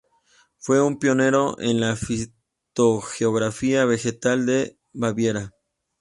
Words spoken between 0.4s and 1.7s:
Fue un pionero